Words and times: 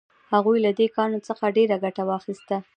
هغوی 0.33 0.57
له 0.65 0.71
دې 0.77 0.87
کاڼو 0.95 1.19
څخه 1.27 1.43
ډیره 1.57 1.75
ګټه 1.83 2.03
واخیسته. 2.05 2.57